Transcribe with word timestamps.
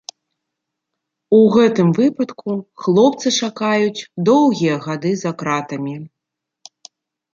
У 1.39 1.41
гэтым 1.55 1.91
выпадку 1.99 2.51
хлопца 2.85 3.27
чакаюць 3.43 4.07
доўгія 4.33 4.75
гады 4.87 5.11
за 5.23 5.31
кратамі. 5.43 5.95